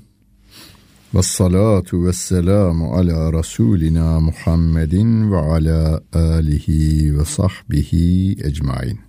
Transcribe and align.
Ve 1.14 1.22
salatu 1.22 2.06
ve 2.06 2.12
selamu 2.12 2.94
ala 2.94 3.32
Resulina 3.32 4.20
Muhammedin 4.20 5.32
ve 5.32 5.38
ala 5.38 6.02
alihi 6.12 7.18
ve 7.18 7.24
sahbihi 7.24 8.36
ecmain. 8.44 9.00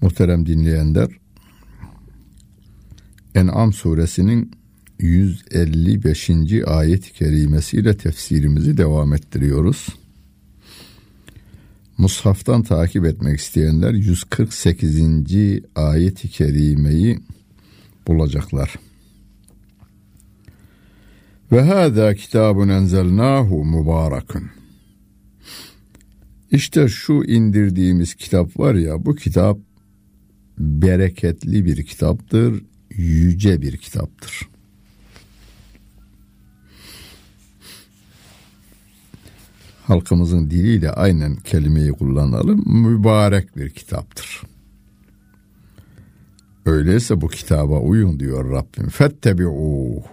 Muhterem 0.00 0.46
dinleyenler, 0.46 1.08
En'am 3.36 3.72
suresinin 3.72 4.50
155. 4.98 6.30
ayet-i 6.66 7.12
kerimesiyle 7.12 7.96
tefsirimizi 7.96 8.76
devam 8.76 9.12
ettiriyoruz. 9.12 9.88
Mushaftan 11.98 12.62
takip 12.62 13.04
etmek 13.04 13.40
isteyenler 13.40 13.94
148. 13.94 15.00
ayet-i 15.74 16.28
kerimeyi 16.28 17.18
bulacaklar. 18.06 18.74
Ve 21.52 21.60
hâzâ 21.60 22.14
kitabun 22.14 22.68
enzelnâhu 22.68 23.64
mübârekun. 23.64 24.44
İşte 26.50 26.88
şu 26.88 27.12
indirdiğimiz 27.12 28.14
kitap 28.14 28.58
var 28.58 28.74
ya 28.74 29.04
bu 29.04 29.14
kitap 29.14 29.58
bereketli 30.58 31.64
bir 31.64 31.86
kitaptır, 31.86 32.62
yüce 32.90 33.62
bir 33.62 33.76
kitaptır. 33.76 34.48
Halkımızın 39.86 40.50
diliyle 40.50 40.90
aynen 40.90 41.36
kelimeyi 41.36 41.92
kullanalım. 41.92 42.82
Mübarek 42.82 43.56
bir 43.56 43.70
kitaptır. 43.70 44.42
Öyleyse 46.66 47.20
bu 47.20 47.28
kitaba 47.28 47.80
uyun 47.80 48.20
diyor 48.20 48.50
Rabbim. 48.50 48.88
Fettebi'uhu. 48.88 50.04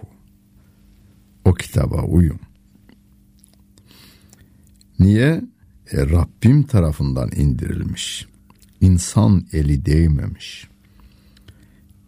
O 1.44 1.54
kitaba 1.54 2.02
uyun. 2.02 2.40
Niye? 4.98 5.42
E, 5.92 5.98
Rabbim 5.98 6.62
tarafından 6.62 7.30
indirilmiş. 7.36 8.26
İnsan 8.80 9.46
eli 9.52 9.86
değmemiş. 9.86 10.68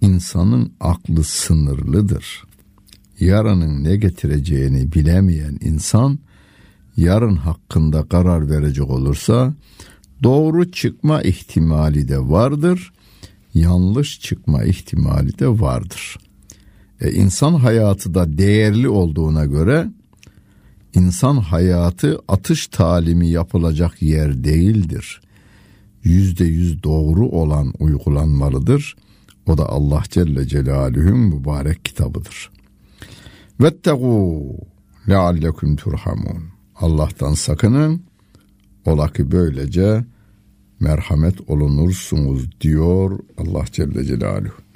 İnsanın 0.00 0.72
aklı 0.80 1.24
sınırlıdır. 1.24 2.44
Yarının 3.20 3.84
ne 3.84 3.96
getireceğini 3.96 4.92
bilemeyen 4.92 5.58
insan 5.60 6.18
yarın 6.96 7.36
hakkında 7.36 8.02
karar 8.02 8.50
verecek 8.50 8.90
olursa 8.90 9.54
doğru 10.22 10.70
çıkma 10.70 11.22
ihtimali 11.22 12.08
de 12.08 12.18
vardır, 12.18 12.92
yanlış 13.54 14.20
çıkma 14.20 14.64
ihtimali 14.64 15.38
de 15.38 15.48
vardır. 15.60 16.16
E, 17.00 17.12
insan 17.12 17.54
hayatı 17.54 18.14
da 18.14 18.38
değerli 18.38 18.88
olduğuna 18.88 19.44
göre 19.44 19.88
insan 20.94 21.36
hayatı 21.36 22.18
atış 22.28 22.66
talimi 22.66 23.28
yapılacak 23.28 24.02
yer 24.02 24.44
değildir. 24.44 25.20
Yüzde 26.04 26.44
yüz 26.44 26.82
doğru 26.82 27.28
olan 27.28 27.72
uygulanmalıdır. 27.78 28.96
O 29.46 29.58
da 29.58 29.68
Allah 29.68 30.02
Celle 30.10 30.46
Celaluhu'nun 30.48 31.18
mübarek 31.18 31.84
kitabıdır. 31.84 32.50
Vettegû 33.60 34.42
leallekum 35.08 35.76
turhamun. 35.76 36.42
Allah'tan 36.74 37.34
sakının. 37.34 38.02
Ola 38.84 39.12
ki 39.12 39.30
böylece 39.30 40.04
merhamet 40.80 41.50
olunursunuz 41.50 42.60
diyor 42.60 43.18
Allah 43.38 43.64
Celle 43.72 44.04
Celaluhu. 44.04 44.66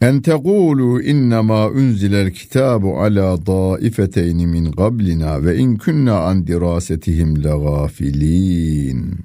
En 0.00 0.22
tegulu 0.22 1.02
innema 1.02 1.68
unzilel 1.68 2.30
kitabu 2.30 3.00
ala 3.00 3.46
daifeteyn 3.46 4.48
min 4.48 4.72
qablina 4.72 5.44
ve 5.44 5.56
in 5.56 5.76
kunna 5.76 6.20
an 6.20 6.46
dirasetihim 6.46 7.44
legafilin. 7.44 9.18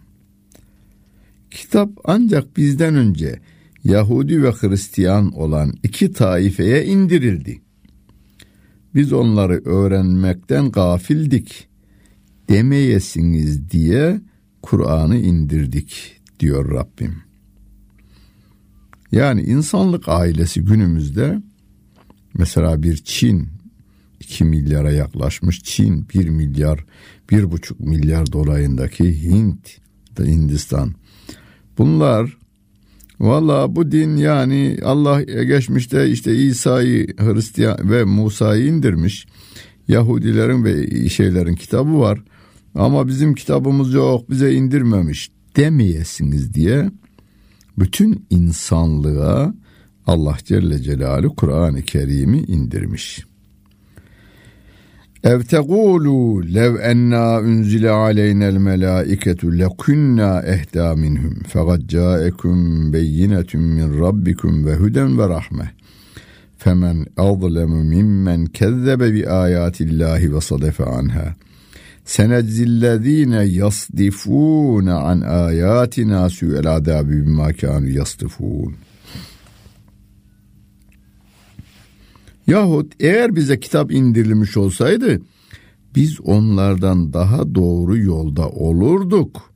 Kitap 1.51 1.89
ancak 2.03 2.57
bizden 2.57 2.95
önce 2.95 3.39
Yahudi 3.83 4.43
ve 4.43 4.51
Hristiyan 4.51 5.31
olan 5.31 5.73
iki 5.83 6.13
taifeye 6.13 6.85
indirildi. 6.85 7.61
Biz 8.95 9.13
onları 9.13 9.61
öğrenmekten 9.65 10.71
gafildik 10.71 11.67
demeyesiniz 12.49 13.71
diye 13.71 14.21
Kur'an'ı 14.61 15.17
indirdik 15.17 16.21
diyor 16.39 16.71
Rabbim. 16.71 17.15
Yani 19.11 19.41
insanlık 19.41 20.09
ailesi 20.09 20.61
günümüzde 20.61 21.41
mesela 22.33 22.83
bir 22.83 22.97
Çin 22.97 23.47
2 24.19 24.43
milyara 24.43 24.91
yaklaşmış 24.91 25.63
Çin 25.63 26.07
1 26.13 26.29
milyar 26.29 26.85
1,5 27.29 27.85
milyar 27.85 28.31
dolayındaki 28.31 29.23
Hint 29.23 29.79
Hindistan 30.19 30.93
bunlar 31.79 32.37
valla 33.19 33.75
bu 33.75 33.91
din 33.91 34.17
yani 34.17 34.77
Allah 34.83 35.23
geçmişte 35.23 36.09
işte 36.09 36.35
İsa'yı 36.35 37.07
Hristiyan 37.17 37.91
ve 37.91 38.03
Musa'yı 38.03 38.65
indirmiş 38.65 39.27
Yahudilerin 39.87 40.63
ve 40.63 41.09
şeylerin 41.09 41.55
kitabı 41.55 41.99
var 41.99 42.23
ama 42.75 43.07
bizim 43.07 43.35
kitabımız 43.35 43.93
yok 43.93 44.29
bize 44.29 44.53
indirmemiş 44.53 45.31
demeyesiniz 45.55 46.53
diye 46.53 46.91
bütün 47.79 48.25
insanlığa 48.29 49.53
Allah 50.07 50.37
Celle 50.45 50.81
Celaluhu 50.81 51.35
Kur'an-ı 51.35 51.81
Kerim'i 51.81 52.39
indirmiş. 52.39 53.28
Ev 55.23 55.43
tegulu 55.43 56.41
lev 56.53 56.75
enna 56.81 57.39
unzile 57.39 57.89
aleynel 57.91 58.57
melaiketu 58.57 59.59
lekunna 59.59 60.43
ehda 60.53 60.95
minhum 60.95 61.43
fegad 61.43 61.81
caekum 61.87 62.93
beyinetun 62.93 63.61
min 63.61 63.99
rabbikum 63.99 64.65
ve 64.65 64.75
huden 64.75 65.17
ve 65.19 65.29
rahme 65.29 65.71
femen 66.57 67.05
azlemu 67.17 67.83
mimmen 67.83 68.45
kezzebe 68.45 69.13
bi 69.13 69.29
ayatillahi 69.29 70.33
ve 70.33 70.41
sadefe 70.41 70.85
anha 70.85 71.35
senezzillezine 72.05 73.43
yasdifune 73.43 74.93
an 74.93 75.21
ayatina 75.21 76.29
su'el 76.29 76.67
adabi 76.77 77.25
bima 77.25 77.53
kanu 77.53 77.89
yasdifun. 77.89 78.73
Yahut 82.49 82.93
eğer 82.99 83.35
bize 83.35 83.59
kitap 83.59 83.91
indirilmiş 83.91 84.57
olsaydı 84.57 85.21
biz 85.95 86.21
onlardan 86.21 87.13
daha 87.13 87.55
doğru 87.55 87.97
yolda 87.97 88.49
olurduk 88.49 89.53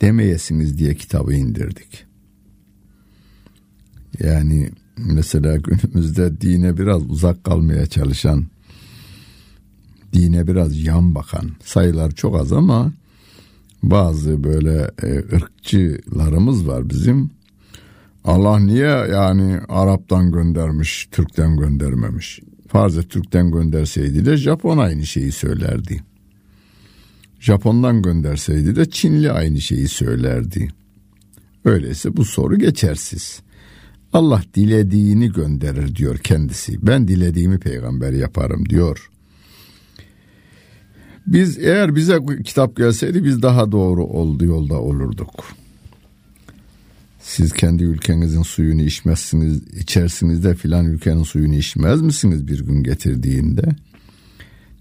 demeyesiniz 0.00 0.78
diye 0.78 0.94
kitabı 0.94 1.34
indirdik. 1.34 2.06
Yani 4.20 4.70
mesela 4.96 5.56
günümüzde 5.56 6.40
dine 6.40 6.78
biraz 6.78 7.10
uzak 7.10 7.44
kalmaya 7.44 7.86
çalışan 7.86 8.46
dine 10.12 10.46
biraz 10.46 10.84
yan 10.84 11.14
bakan 11.14 11.50
sayılar 11.64 12.10
çok 12.10 12.36
az 12.40 12.52
ama 12.52 12.92
bazı 13.82 14.44
böyle 14.44 14.90
e, 15.02 15.36
ırkçılarımız 15.36 16.68
var 16.68 16.90
bizim. 16.90 17.37
Allah 18.28 18.58
niye 18.58 18.86
yani 19.12 19.60
Arap'tan 19.68 20.32
göndermiş, 20.32 21.08
Türk'ten 21.10 21.56
göndermemiş? 21.56 22.40
Farz 22.68 22.98
et 22.98 23.10
Türk'ten 23.10 23.50
gönderseydi 23.50 24.26
de 24.26 24.36
Japon 24.36 24.78
aynı 24.78 25.06
şeyi 25.06 25.32
söylerdi. 25.32 26.02
Japon'dan 27.40 28.02
gönderseydi 28.02 28.76
de 28.76 28.90
Çinli 28.90 29.32
aynı 29.32 29.60
şeyi 29.60 29.88
söylerdi. 29.88 30.68
Öyleyse 31.64 32.16
bu 32.16 32.24
soru 32.24 32.58
geçersiz. 32.58 33.40
Allah 34.12 34.42
dilediğini 34.54 35.32
gönderir 35.32 35.94
diyor 35.94 36.18
kendisi. 36.18 36.86
Ben 36.86 37.08
dilediğimi 37.08 37.58
peygamber 37.58 38.12
yaparım 38.12 38.68
diyor. 38.68 39.10
Biz 41.26 41.58
eğer 41.58 41.94
bize 41.94 42.18
kitap 42.44 42.76
gelseydi 42.76 43.24
biz 43.24 43.42
daha 43.42 43.72
doğru 43.72 44.04
oldu 44.04 44.44
yolda 44.44 44.80
olurduk. 44.80 45.44
Siz 47.38 47.52
kendi 47.52 47.84
ülkenizin 47.84 48.42
suyunu 48.42 48.82
içmezsiniz, 48.82 49.62
içersiniz 49.80 50.44
de 50.44 50.54
filan 50.54 50.86
ülkenin 50.86 51.22
suyunu 51.22 51.54
içmez 51.54 52.02
misiniz 52.02 52.48
bir 52.48 52.64
gün 52.64 52.82
getirdiğinde? 52.82 53.62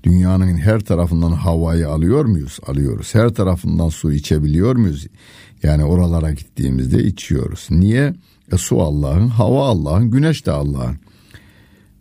Dünyanın 0.03 0.57
her 0.57 0.79
tarafından 0.79 1.31
havayı 1.31 1.89
alıyor 1.89 2.25
muyuz? 2.25 2.59
Alıyoruz. 2.67 3.15
Her 3.15 3.29
tarafından 3.29 3.89
su 3.89 4.13
içebiliyor 4.13 4.75
muyuz? 4.75 5.07
Yani 5.63 5.83
oralara 5.83 6.31
gittiğimizde 6.31 7.03
içiyoruz. 7.03 7.67
Niye? 7.69 8.15
E, 8.51 8.57
su 8.57 8.81
Allah'ın, 8.81 9.27
hava 9.27 9.67
Allah'ın, 9.67 10.11
güneş 10.11 10.45
de 10.45 10.51
Allah'ın. 10.51 10.97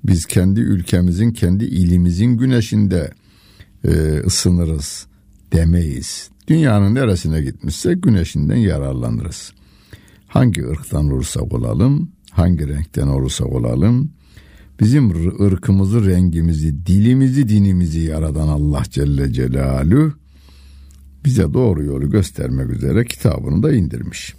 Biz 0.04 0.26
kendi 0.26 0.60
ülkemizin, 0.60 1.30
kendi 1.30 1.64
ilimizin 1.64 2.36
güneşinde 2.36 3.10
e, 3.84 4.20
ısınırız 4.26 5.06
demeyiz. 5.52 6.30
Dünyanın 6.48 6.94
neresine 6.94 7.40
gitmişse 7.40 7.94
güneşinden 7.94 8.56
yararlanırız. 8.56 9.55
Hangi 10.26 10.66
ırktan 10.66 11.10
olursak 11.10 11.52
olalım, 11.52 12.10
hangi 12.30 12.68
renkten 12.68 13.06
olursak 13.06 13.46
olalım, 13.46 14.10
bizim 14.80 15.10
ırkımızı, 15.40 16.06
rengimizi, 16.06 16.86
dilimizi, 16.86 17.48
dinimizi 17.48 18.00
yaradan 18.00 18.48
Allah 18.48 18.82
Celle 18.90 19.32
Celaluhu 19.32 20.12
bize 21.24 21.52
doğru 21.52 21.84
yolu 21.84 22.10
göstermek 22.10 22.70
üzere 22.70 23.04
kitabını 23.04 23.62
da 23.62 23.72
indirmiş. 23.72 24.34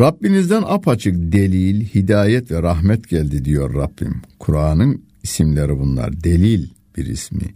Rabbinizden 0.00 0.62
apaçık 0.66 1.14
delil, 1.32 1.84
hidayet 1.84 2.50
ve 2.50 2.62
rahmet 2.62 3.08
geldi 3.08 3.44
diyor 3.44 3.74
Rabbim. 3.74 4.22
Kur'an'ın 4.38 5.02
isimleri 5.22 5.78
bunlar. 5.78 6.24
Delil 6.24 6.68
bir 6.96 7.06
ismi. 7.06 7.54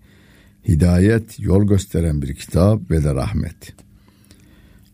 Hidayet, 0.68 1.40
yol 1.40 1.64
gösteren 1.64 2.22
bir 2.22 2.34
kitap 2.34 2.90
ve 2.90 3.04
de 3.04 3.14
rahmet. 3.14 3.74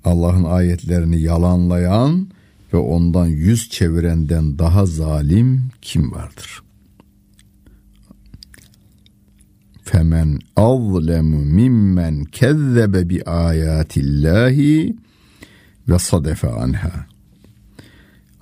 Allah'ın 0.09 0.45
ayetlerini 0.45 1.21
yalanlayan 1.21 2.29
ve 2.73 2.77
ondan 2.77 3.27
yüz 3.27 3.71
çevirenden 3.71 4.59
daha 4.59 4.87
zalim 4.87 5.71
kim 5.83 6.13
vardır? 6.13 6.63
Femen 9.83 10.39
azlemu 10.57 11.39
mimmen 11.39 12.25
kezzebe 12.25 13.09
bi 13.09 13.25
ayatillahi 13.25 14.97
ve 15.89 15.99
sadefe 15.99 16.49
anha. 16.51 17.07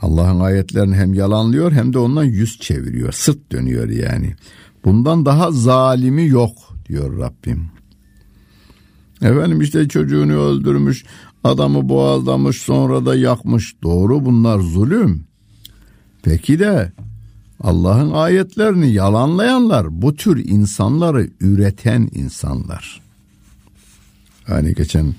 Allah'ın 0.00 0.40
ayetlerini 0.40 0.96
hem 0.96 1.14
yalanlıyor 1.14 1.72
hem 1.72 1.92
de 1.92 1.98
ondan 1.98 2.24
yüz 2.24 2.58
çeviriyor. 2.58 3.12
Sırt 3.12 3.52
dönüyor 3.52 3.88
yani. 3.88 4.34
Bundan 4.84 5.26
daha 5.26 5.52
zalimi 5.52 6.28
yok 6.28 6.52
diyor 6.88 7.18
Rabbim. 7.18 7.76
Efendim 9.22 9.60
işte 9.60 9.88
çocuğunu 9.88 10.32
öldürmüş, 10.32 11.04
adamı 11.44 11.88
boğazlamış 11.88 12.62
sonra 12.62 13.06
da 13.06 13.16
yakmış. 13.16 13.82
Doğru 13.82 14.24
bunlar 14.24 14.60
zulüm. 14.60 15.26
Peki 16.22 16.58
de 16.58 16.92
Allah'ın 17.60 18.10
ayetlerini 18.10 18.92
yalanlayanlar 18.92 20.02
bu 20.02 20.14
tür 20.14 20.48
insanları 20.48 21.30
üreten 21.40 22.08
insanlar. 22.14 23.00
Hani 24.44 24.74
geçen 24.74 25.14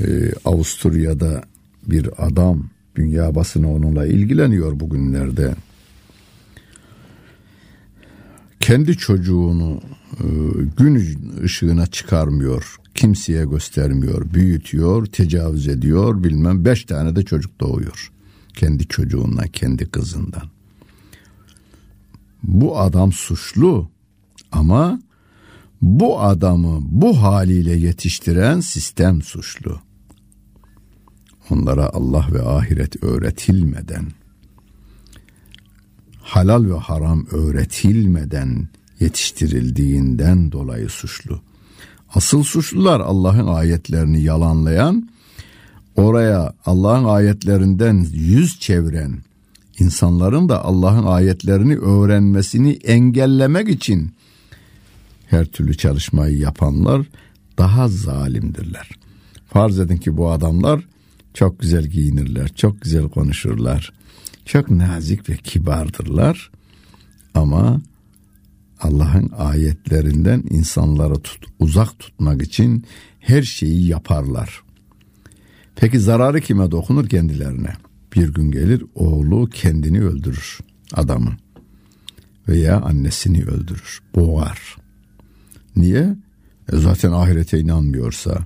e, 0.00 0.32
Avusturya'da 0.44 1.42
bir 1.86 2.26
adam 2.26 2.64
dünya 2.96 3.34
basını 3.34 3.72
onunla 3.72 4.06
ilgileniyor 4.06 4.80
bugünlerde. 4.80 5.54
Kendi 8.60 8.96
çocuğunu 8.96 9.80
e, 10.20 10.26
gün 10.78 11.18
ışığına 11.42 11.86
çıkarmıyor, 11.86 12.76
kimseye 12.98 13.44
göstermiyor, 13.44 14.34
büyütüyor, 14.34 15.06
tecavüz 15.06 15.68
ediyor 15.68 16.24
bilmem 16.24 16.64
beş 16.64 16.84
tane 16.84 17.16
de 17.16 17.22
çocuk 17.24 17.60
doğuyor. 17.60 18.12
Kendi 18.54 18.88
çocuğundan, 18.88 19.48
kendi 19.48 19.90
kızından. 19.90 20.42
Bu 22.42 22.78
adam 22.78 23.12
suçlu 23.12 23.90
ama 24.52 25.00
bu 25.82 26.20
adamı 26.20 26.78
bu 26.82 27.22
haliyle 27.22 27.76
yetiştiren 27.76 28.60
sistem 28.60 29.22
suçlu. 29.22 29.80
Onlara 31.50 31.90
Allah 31.92 32.26
ve 32.32 32.42
ahiret 32.42 33.04
öğretilmeden, 33.04 34.06
halal 36.22 36.64
ve 36.64 36.78
haram 36.78 37.26
öğretilmeden 37.26 38.68
yetiştirildiğinden 39.00 40.52
dolayı 40.52 40.88
suçlu. 40.88 41.47
Asıl 42.14 42.42
suçlular 42.42 43.00
Allah'ın 43.00 43.46
ayetlerini 43.46 44.22
yalanlayan, 44.22 45.08
oraya 45.96 46.52
Allah'ın 46.66 47.04
ayetlerinden 47.04 48.06
yüz 48.12 48.60
çeviren, 48.60 49.18
insanların 49.78 50.48
da 50.48 50.64
Allah'ın 50.64 51.06
ayetlerini 51.06 51.76
öğrenmesini 51.76 52.72
engellemek 52.72 53.68
için 53.68 54.12
her 55.26 55.44
türlü 55.44 55.76
çalışmayı 55.76 56.38
yapanlar 56.38 57.06
daha 57.58 57.88
zalimdirler. 57.88 58.90
Farz 59.46 59.78
edin 59.78 59.96
ki 59.96 60.16
bu 60.16 60.30
adamlar 60.30 60.84
çok 61.34 61.60
güzel 61.60 61.86
giyinirler, 61.86 62.48
çok 62.48 62.80
güzel 62.80 63.08
konuşurlar, 63.08 63.92
çok 64.44 64.70
nazik 64.70 65.28
ve 65.28 65.36
kibardırlar 65.36 66.50
ama 67.34 67.80
Allah'ın 68.80 69.30
ayetlerinden 69.38 70.44
insanları 70.50 71.14
tut, 71.14 71.46
uzak 71.58 71.98
tutmak 71.98 72.42
için 72.42 72.84
her 73.20 73.42
şeyi 73.42 73.86
yaparlar. 73.86 74.62
Peki 75.76 76.00
zararı 76.00 76.40
kime 76.40 76.70
dokunur 76.70 77.08
kendilerine? 77.08 77.72
Bir 78.16 78.34
gün 78.34 78.50
gelir 78.50 78.84
oğlu 78.94 79.48
kendini 79.50 80.00
öldürür 80.00 80.58
adamı 80.94 81.36
veya 82.48 82.80
annesini 82.80 83.44
öldürür, 83.44 84.00
boğar. 84.14 84.76
Niye? 85.76 86.16
E 86.72 86.76
zaten 86.76 87.12
ahirete 87.12 87.60
inanmıyorsa, 87.60 88.38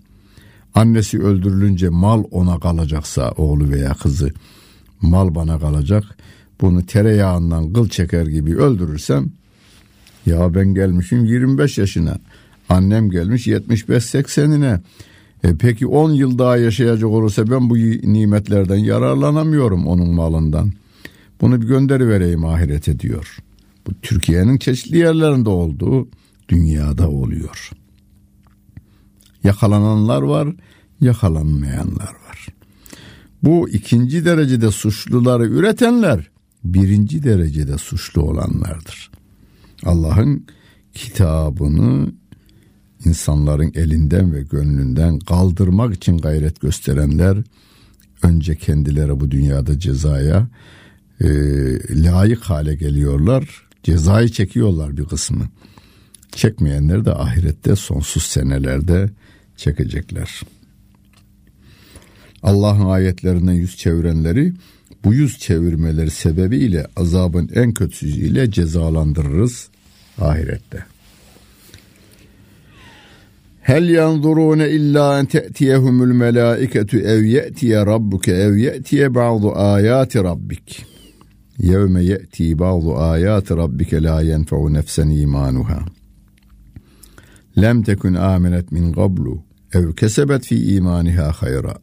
annesi 0.75 1.23
öldürülünce 1.23 1.89
mal 1.89 2.25
ona 2.31 2.61
kalacaksa 2.61 3.31
oğlu 3.31 3.69
veya 3.69 3.95
kızı, 3.95 4.33
mal 5.01 5.35
bana 5.35 5.59
kalacak. 5.59 6.05
Bunu 6.61 6.87
tereyağından 6.87 7.73
kıl 7.73 7.89
çeker 7.89 8.27
gibi 8.27 8.57
öldürürsem 8.57 9.33
ya 10.27 10.55
ben 10.55 10.75
gelmişim 10.75 11.25
25 11.25 11.79
yaşına. 11.79 12.19
Annem 12.69 13.11
gelmiş 13.11 13.47
75-80'ine. 13.47 14.81
E 15.45 15.57
peki 15.57 15.87
10 15.87 16.11
yıl 16.11 16.39
daha 16.39 16.57
yaşayacak 16.57 17.11
olursa 17.11 17.51
ben 17.51 17.71
bu 17.71 17.77
nimetlerden 18.13 18.77
yararlanamıyorum 18.77 19.87
onun 19.87 20.11
malından. 20.11 20.73
Bunu 21.41 21.63
bir 21.63 21.67
gönderi 21.67 22.09
vereyim 22.09 22.45
ahirete 22.45 23.01
diyor. 23.01 23.37
Bu 23.87 23.91
Türkiye'nin 24.03 24.59
çeşitli 24.59 24.99
yerlerinde 24.99 25.49
olduğu 25.49 26.09
dünyada 26.49 27.11
oluyor. 27.11 27.71
Yakalananlar 29.45 30.23
var, 30.23 30.49
yakalanmayanlar 31.01 32.13
var. 32.29 32.47
Bu 33.43 33.69
ikinci 33.69 34.25
derecede 34.25 34.71
suçluları 34.71 35.47
üretenler 35.47 36.31
birinci 36.65 37.23
derecede 37.23 37.79
suçlu 37.79 38.23
olanlardır. 38.23 39.11
Allah'ın 39.85 40.47
kitabını 40.95 42.13
insanların 43.05 43.73
elinden 43.75 44.35
ve 44.35 44.43
gönlünden 44.43 45.19
kaldırmak 45.19 45.95
için 45.95 46.19
gayret 46.19 46.61
gösterenler 46.61 47.39
önce 48.23 48.57
kendileri 48.57 49.21
bu 49.21 49.31
dünyada 49.31 49.79
cezaya 49.79 50.49
e, 51.21 51.29
layık 52.05 52.43
hale 52.43 52.75
geliyorlar. 52.75 53.63
Cezayı 53.83 54.29
çekiyorlar 54.29 54.97
bir 54.97 55.05
kısmı. 55.05 55.49
Çekmeyenler 56.33 57.05
de 57.05 57.15
ahirette 57.15 57.77
sonsuz 57.77 58.23
senelerde 58.23 59.11
çekecekler. 59.57 60.41
Allah'ın 62.43 62.87
ayetlerinden 62.87 63.53
yüz 63.53 63.77
çevirenleri 63.77 64.53
bu 65.05 65.15
yüz 65.15 65.39
çevirmeleri 65.39 66.11
sebebiyle 66.11 66.87
azabın 66.97 67.51
en 67.55 67.75
kötüsüyle 67.75 68.51
cezalandırırız 68.51 69.69
ahirette. 70.19 70.85
Hel 73.63 73.91
yanzurune 73.91 74.67
illa 74.69 75.19
en 75.19 75.27
te'tiyehumul 75.27 76.13
melaiketu 76.13 76.99
ev 76.99 77.23
ye'tiye 77.25 77.85
rabbuke 77.87 78.33
ev 78.47 78.57
ye'tiye 78.59 79.09
ba'du 79.15 79.55
ayati 79.55 80.19
rabbik. 80.19 80.85
Yevme 81.59 82.03
ye'ti 82.03 82.55
ba'du 82.59 82.97
ayati 82.99 83.55
rabbike 83.57 84.01
la 84.01 84.21
yenfe'u 84.21 84.69
nefsen 84.73 85.11
imanuha. 85.11 85.79
Lem 87.57 87.83
tekun 87.83 88.15
amenet 88.15 88.73
min 88.73 88.93
qablu 88.93 89.39
ev 89.75 89.93
kesebet 89.95 90.47
fi 90.47 90.57
imaniha 90.77 91.31
hayra. 91.41 91.77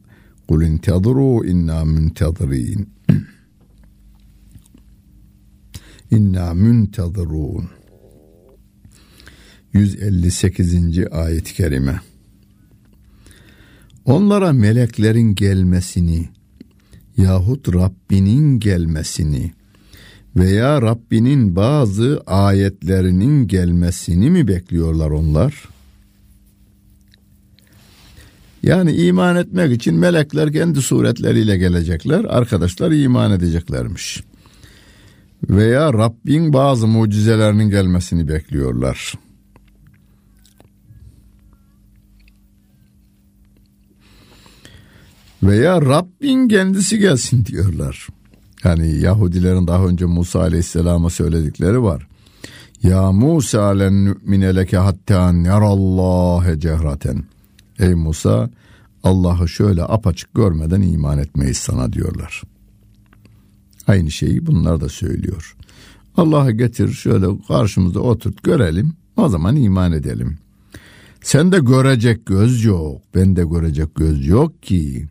Kul 0.48 0.62
intezuru 0.62 1.44
inna 1.46 1.84
muntezirin. 1.84 2.88
İnna 6.10 6.54
muntazirun. 6.54 7.79
158. 9.72 11.06
ayet-i 11.10 11.54
kerime. 11.54 12.00
Onlara 14.04 14.52
meleklerin 14.52 15.34
gelmesini 15.34 16.28
yahut 17.16 17.74
Rabbinin 17.74 18.60
gelmesini 18.60 19.52
veya 20.36 20.82
Rabbinin 20.82 21.56
bazı 21.56 22.22
ayetlerinin 22.26 23.48
gelmesini 23.48 24.30
mi 24.30 24.48
bekliyorlar 24.48 25.10
onlar? 25.10 25.68
Yani 28.62 28.92
iman 28.92 29.36
etmek 29.36 29.72
için 29.72 29.94
melekler 29.94 30.52
kendi 30.52 30.82
suretleriyle 30.82 31.56
gelecekler, 31.56 32.24
arkadaşlar 32.24 32.90
iman 32.90 33.32
edeceklermiş. 33.32 34.22
Veya 35.50 35.92
Rabbin 35.92 36.52
bazı 36.52 36.86
mucizelerinin 36.86 37.70
gelmesini 37.70 38.28
bekliyorlar. 38.28 39.14
Veya 45.42 45.82
Rabbin 45.82 46.48
kendisi 46.48 46.98
gelsin 46.98 47.44
diyorlar. 47.44 48.08
Yani 48.64 48.96
Yahudilerin 48.96 49.66
daha 49.66 49.86
önce 49.86 50.04
Musa 50.04 50.40
Aleyhisselam'a 50.40 51.10
söyledikleri 51.10 51.82
var. 51.82 52.06
Ya 52.82 53.12
Musa 53.12 53.68
len 53.68 54.04
nu'mine 54.04 54.56
leke 54.56 54.76
hatta 54.76 55.32
nerallâhe 55.32 56.60
cehraten. 56.60 57.24
Ey 57.78 57.94
Musa 57.94 58.50
Allah'ı 59.02 59.48
şöyle 59.48 59.82
apaçık 59.82 60.34
görmeden 60.34 60.80
iman 60.80 61.18
etmeyiz 61.18 61.56
sana 61.56 61.92
diyorlar. 61.92 62.42
Aynı 63.86 64.10
şeyi 64.10 64.46
bunlar 64.46 64.80
da 64.80 64.88
söylüyor. 64.88 65.56
Allah'ı 66.16 66.50
getir 66.50 66.92
şöyle 66.92 67.26
karşımızda 67.48 68.00
oturt 68.00 68.42
görelim 68.42 68.92
o 69.16 69.28
zaman 69.28 69.56
iman 69.56 69.92
edelim. 69.92 70.38
Sen 71.22 71.52
de 71.52 71.58
görecek 71.58 72.26
göz 72.26 72.64
yok 72.64 73.02
ben 73.14 73.36
de 73.36 73.44
görecek 73.44 73.94
göz 73.94 74.26
yok 74.26 74.62
ki. 74.62 75.08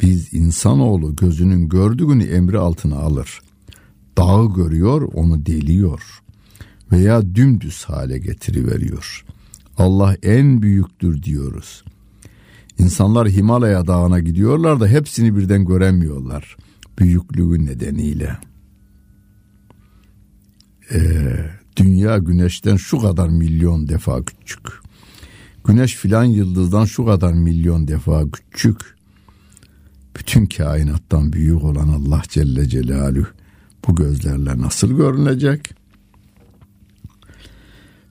Biz 0.00 0.34
insanoğlu 0.34 1.16
gözünün 1.16 1.68
gördüğünü 1.68 2.24
emri 2.24 2.58
altına 2.58 2.96
alır. 2.96 3.40
Dağı 4.18 4.54
görüyor 4.54 5.02
onu 5.14 5.46
deliyor 5.46 6.22
veya 6.92 7.34
dümdüz 7.34 7.84
hale 7.84 8.18
getiriveriyor. 8.18 9.24
Allah 9.78 10.16
en 10.22 10.62
büyüktür 10.62 11.22
diyoruz. 11.22 11.84
İnsanlar 12.78 13.28
Himalaya 13.28 13.86
dağına 13.86 14.20
gidiyorlar 14.20 14.80
da 14.80 14.86
hepsini 14.86 15.36
birden 15.36 15.64
göremiyorlar. 15.64 16.56
Büyüklüğü 16.98 17.66
nedeniyle. 17.66 18.38
Ee, 20.92 21.50
dünya 21.76 22.18
güneşten 22.18 22.76
şu 22.76 22.98
kadar 22.98 23.28
milyon 23.28 23.88
defa 23.88 24.24
küçük. 24.24 24.66
Güneş 25.64 25.96
filan 25.96 26.24
yıldızdan 26.24 26.84
şu 26.84 27.06
kadar 27.06 27.32
milyon 27.32 27.88
defa 27.88 28.24
küçük. 28.30 28.97
Bütün 30.18 30.46
kainattan 30.46 31.32
büyük 31.32 31.64
olan 31.64 31.88
Allah 31.88 32.22
Celle 32.28 32.68
Celaluhu 32.68 33.26
bu 33.88 33.94
gözlerle 33.94 34.58
nasıl 34.60 34.96
görünecek? 34.96 35.70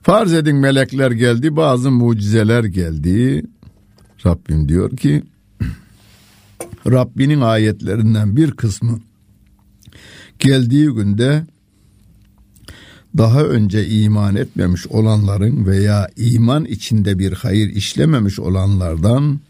Farz 0.02 0.32
edin 0.32 0.56
melekler 0.56 1.10
geldi, 1.10 1.56
bazı 1.56 1.90
mucizeler 1.90 2.64
geldi. 2.64 3.42
Rabbim 4.26 4.68
diyor 4.68 4.96
ki 4.96 5.22
Rabbinin 6.86 7.40
ayetlerinden 7.40 8.36
bir 8.36 8.50
kısmı 8.50 9.00
geldiği 10.38 10.86
günde 10.86 11.46
daha 13.16 13.42
önce 13.42 13.88
iman 13.88 14.36
etmemiş 14.36 14.86
olanların 14.86 15.66
veya 15.66 16.08
iman 16.16 16.64
içinde 16.64 17.18
bir 17.18 17.32
hayır 17.32 17.68
işlememiş 17.68 18.38
olanlardan 18.38 19.40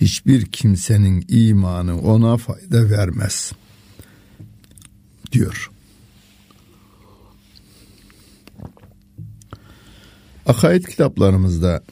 hiçbir 0.00 0.46
kimsenin 0.46 1.24
imanı 1.28 2.00
ona 2.00 2.36
fayda 2.36 2.90
vermez 2.90 3.52
diyor. 5.32 5.70
Akaid 10.46 10.84
kitaplarımızda 10.84 11.82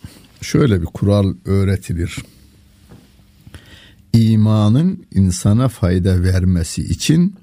şöyle 0.40 0.80
bir 0.80 0.86
kural 0.86 1.34
öğretilir. 1.44 2.16
İmanın 4.12 5.06
insana 5.14 5.68
fayda 5.68 6.22
vermesi 6.22 6.82
için 6.82 7.34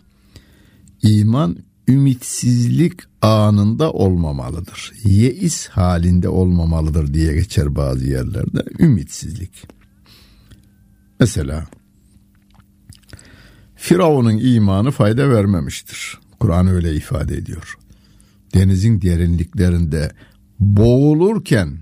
iman 1.03 1.57
ümitsizlik 1.87 2.99
anında 3.21 3.91
olmamalıdır. 3.91 4.91
Yeis 5.03 5.67
halinde 5.67 6.29
olmamalıdır 6.29 7.13
diye 7.13 7.33
geçer 7.33 7.75
bazı 7.75 8.05
yerlerde. 8.05 8.63
Ümitsizlik. 8.79 9.67
Mesela 11.23 11.65
Firavun'un 13.75 14.37
imanı 14.37 14.91
fayda 14.91 15.29
vermemiştir. 15.29 16.19
Kur'an 16.39 16.67
öyle 16.67 16.95
ifade 16.95 17.37
ediyor. 17.37 17.77
Denizin 18.53 19.01
derinliklerinde 19.01 20.11
boğulurken 20.59 21.77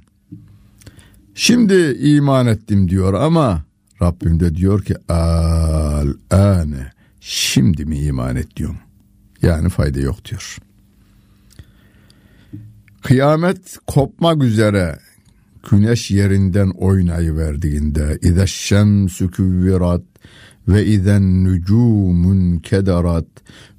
şimdi 1.36 1.98
iman 2.02 2.48
ettim 2.48 2.90
diyor 2.90 3.14
ama 3.14 3.64
Rabbim 4.02 4.40
de 4.40 4.56
diyor 4.56 4.84
ki 4.84 4.96
al 5.10 6.14
ane 6.32 6.92
şimdi 7.20 7.86
mi 7.86 8.00
iman 8.00 8.36
et 8.36 8.56
diyorum. 8.56 8.80
Yani 9.42 9.70
fayda 9.70 10.00
yok 10.00 10.26
diyor. 10.26 10.58
Kıyamet 13.04 13.78
kopmak 13.88 14.44
üzere 14.44 15.00
güneş 15.70 16.12
yerinden 16.12 16.70
oynayıverdiğinde 16.70 18.20
İze 18.22 18.48
şemsü 18.48 19.32
küvvirat 19.32 20.02
ve 20.68 20.86
izen 20.86 21.44
nucumun 21.44 22.60
kederat 22.60 23.26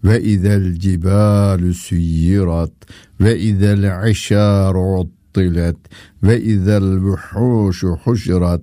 ve 0.05 0.23
izel 0.23 0.75
cibalu 0.75 1.75
süyyirat 1.75 2.73
ve 3.21 3.39
izel 3.39 4.11
işar 4.11 5.01
uttilet 5.01 5.77
ve 6.23 6.41
izel 6.43 7.03
buhuşu 7.03 7.99
huşrat. 8.05 8.63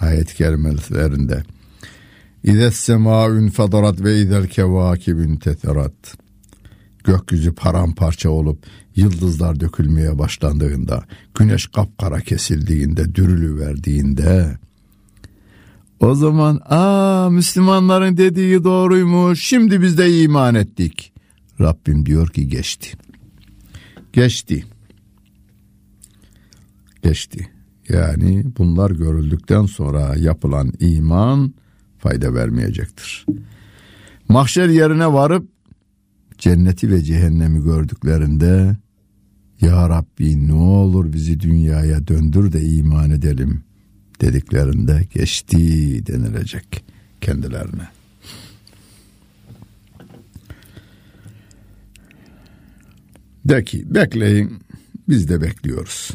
Ayet 0.00 0.34
kelimelerinde 0.34 1.42
İze 2.44 2.70
semaun 2.70 3.48
fadarat 3.48 4.00
ve 4.00 4.20
izel 4.20 4.46
kevakibün 4.46 5.36
teterat 5.36 6.25
gökyüzü 7.06 7.54
paramparça 7.54 8.30
olup 8.30 8.58
yıldızlar 8.96 9.60
dökülmeye 9.60 10.18
başlandığında, 10.18 11.04
güneş 11.34 11.66
kapkara 11.66 12.20
kesildiğinde, 12.20 13.14
dürülü 13.14 13.60
verdiğinde 13.60 14.58
o 16.00 16.14
zaman 16.14 16.60
aa 16.64 17.30
Müslümanların 17.30 18.16
dediği 18.16 18.64
doğruymuş. 18.64 19.44
Şimdi 19.44 19.82
biz 19.82 19.98
de 19.98 20.22
iman 20.22 20.54
ettik. 20.54 21.12
Rabbim 21.60 22.06
diyor 22.06 22.28
ki 22.28 22.48
geçti. 22.48 22.90
Geçti. 24.12 24.64
Geçti. 27.02 27.48
Yani 27.88 28.44
bunlar 28.58 28.90
görüldükten 28.90 29.66
sonra 29.66 30.14
yapılan 30.16 30.72
iman 30.80 31.54
fayda 31.98 32.34
vermeyecektir. 32.34 33.26
Mahşer 34.28 34.68
yerine 34.68 35.12
varıp 35.12 35.55
cenneti 36.38 36.90
ve 36.90 37.02
cehennemi 37.02 37.64
gördüklerinde 37.64 38.76
Ya 39.60 39.88
Rabbi 39.88 40.48
ne 40.48 40.52
olur 40.52 41.12
bizi 41.12 41.40
dünyaya 41.40 42.06
döndür 42.06 42.52
de 42.52 42.62
iman 42.62 43.10
edelim 43.10 43.64
dediklerinde 44.20 45.06
geçti 45.14 45.56
denilecek 46.06 46.84
kendilerine. 47.20 47.88
De 53.44 53.64
ki 53.64 53.94
bekleyin 53.94 54.58
biz 55.08 55.28
de 55.28 55.40
bekliyoruz. 55.40 56.10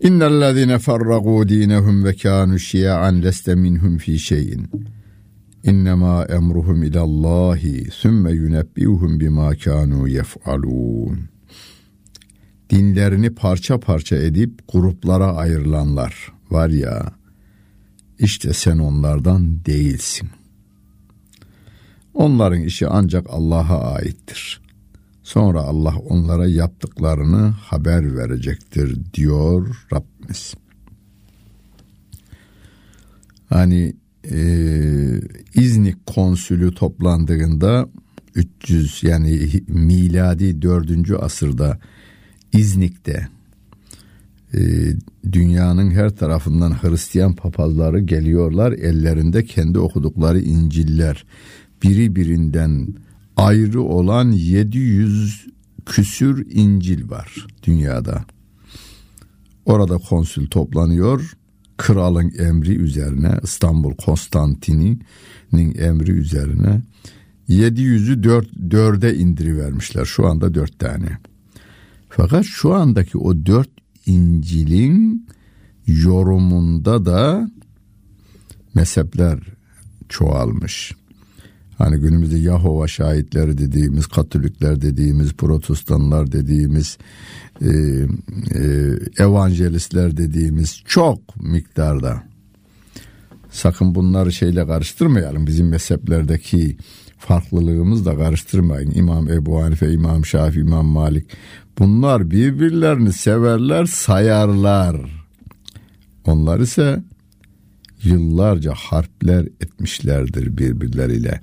İnnellezine 0.00 0.78
farragu 0.78 1.48
dinehum 1.48 2.04
ve 2.04 2.14
kanu 2.16 2.58
şia'an 2.58 3.22
leste 3.22 3.54
minhum 3.54 3.98
fi 3.98 4.18
şeyin. 4.18 4.70
İnnemâ 5.64 6.24
emruhum 6.24 6.82
ilallahi 6.82 7.90
sümme 7.90 8.32
yunebbiuhum 8.32 9.20
bima 9.20 9.54
kanu 9.54 10.08
yef'alun. 10.08 11.28
Dinlerini 12.70 13.34
parça 13.34 13.80
parça 13.80 14.16
edip 14.16 14.72
gruplara 14.72 15.36
ayrılanlar 15.36 16.32
var 16.50 16.68
ya, 16.68 17.12
işte 18.18 18.52
sen 18.52 18.78
onlardan 18.78 19.64
değilsin. 19.64 20.28
Onların 22.14 22.60
işi 22.60 22.88
ancak 22.88 23.26
Allah'a 23.30 23.92
aittir. 23.92 24.60
Sonra 25.22 25.60
Allah 25.60 25.96
onlara 25.96 26.46
yaptıklarını 26.46 27.48
haber 27.48 28.16
verecektir 28.16 28.98
diyor 29.14 29.86
Rabbimiz. 29.92 30.54
Hani 33.48 33.99
e, 34.30 34.38
İznik 35.54 36.06
konsülü 36.06 36.74
toplandığında 36.74 37.88
300 38.34 39.02
yani 39.02 39.48
miladi 39.68 40.62
4. 40.62 41.10
asırda 41.22 41.78
İznik'te 42.52 43.28
e, 44.54 44.60
dünyanın 45.32 45.90
her 45.90 46.10
tarafından 46.10 46.82
Hristiyan 46.82 47.34
papazları 47.34 48.00
geliyorlar 48.00 48.72
ellerinde 48.72 49.44
kendi 49.44 49.78
okudukları 49.78 50.40
İncil'ler 50.40 51.24
biri 51.82 52.16
birinden 52.16 52.88
ayrı 53.36 53.82
olan 53.82 54.32
700 54.32 55.46
küsür 55.86 56.46
İncil 56.50 57.10
var 57.10 57.46
dünyada. 57.62 58.24
Orada 59.64 59.98
konsül 59.98 60.46
toplanıyor. 60.46 61.32
Kralın 61.80 62.32
emri 62.38 62.76
üzerine 62.76 63.38
İstanbul 63.42 63.94
Konstantini'nin 63.94 65.74
emri 65.78 66.10
üzerine 66.10 66.80
700'ü 67.48 68.22
4, 68.22 68.52
4'e 68.52 69.14
indirivermişler. 69.14 70.04
Şu 70.04 70.26
anda 70.26 70.54
4 70.54 70.78
tane. 70.78 71.18
Fakat 72.08 72.44
şu 72.44 72.74
andaki 72.74 73.18
o 73.18 73.46
4 73.46 73.68
İncil'in 74.06 75.26
yorumunda 75.86 77.06
da 77.06 77.50
mezhepler 78.74 79.38
çoğalmış. 80.08 80.92
Hani 81.78 81.96
günümüzde 81.96 82.38
Yahova 82.38 82.88
şahitleri 82.88 83.58
dediğimiz, 83.58 84.06
Katolikler 84.06 84.80
dediğimiz, 84.80 85.32
Protestanlar 85.32 86.32
dediğimiz, 86.32 86.98
e, 87.62 87.70
e, 88.54 88.64
evangelistler 89.18 90.16
dediğimiz 90.16 90.82
çok 90.86 91.42
miktarda. 91.42 92.22
Sakın 93.50 93.94
bunları 93.94 94.32
şeyle 94.32 94.66
karıştırmayalım. 94.66 95.46
Bizim 95.46 95.68
mezheplerdeki 95.68 96.76
farklılığımız 97.18 98.06
da 98.06 98.16
karıştırmayın. 98.16 98.92
İmam 98.94 99.28
Ebu 99.28 99.62
Hanife, 99.62 99.92
İmam 99.92 100.26
Şafi, 100.26 100.60
İmam 100.60 100.86
Malik. 100.86 101.26
Bunlar 101.78 102.30
birbirlerini 102.30 103.12
severler, 103.12 103.86
sayarlar. 103.86 104.96
Onlar 106.26 106.60
ise 106.60 107.02
yıllarca 108.02 108.72
harpler 108.76 109.46
etmişlerdir 109.60 110.58
birbirleriyle. 110.58 111.40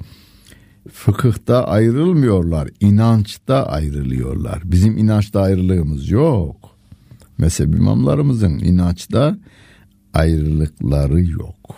Fıkıhta 0.94 1.67
ayrılmıyorlar, 1.67 2.70
inançta 2.79 3.65
ayrılıyorlar. 3.65 4.62
Bizim 4.65 4.98
inançta 4.98 5.41
ayrılığımız 5.41 6.10
yok. 6.10 6.56
Mezhep 7.38 7.75
imamlarımızın 7.75 8.60
inançta 8.60 9.38
ayrılıkları 10.13 11.22
yok. 11.22 11.77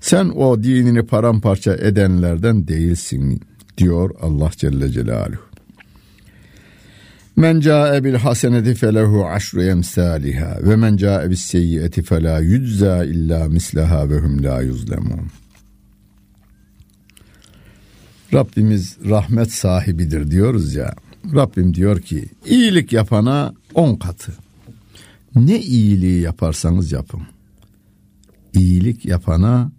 Sen 0.00 0.28
o 0.28 0.62
dinini 0.62 1.02
paramparça 1.02 1.74
edenlerden 1.74 2.68
değilsin 2.68 3.40
diyor 3.78 4.10
Allah 4.20 4.50
Celle 4.56 4.88
Celaluhu. 4.88 5.50
Men 7.36 7.60
ca'e 7.60 8.04
bil 8.04 8.14
haseneti 8.14 8.74
felehu 8.74 9.26
aşru 9.26 9.62
emsaliha 9.62 10.58
ve 10.62 10.76
men 10.76 10.96
ca'e 10.96 11.30
bis 11.30 11.40
seyyiati 11.40 12.02
fela 12.02 12.40
yüzza 12.40 13.04
illa 13.04 13.48
mislaha 13.48 14.10
ve 14.10 14.18
hum 14.18 14.42
la 14.42 14.62
yuzlemun. 14.62 15.39
Rabbimiz 18.34 18.96
rahmet 19.08 19.52
sahibidir 19.52 20.30
diyoruz 20.30 20.74
ya. 20.74 20.94
Rabbim 21.34 21.74
diyor 21.74 22.00
ki 22.00 22.28
iyilik 22.46 22.92
yapana 22.92 23.54
on 23.74 23.96
katı. 23.96 24.32
Ne 25.34 25.60
iyiliği 25.60 26.20
yaparsanız 26.20 26.92
yapın. 26.92 27.22
İyilik 28.54 29.04
yapana 29.04 29.72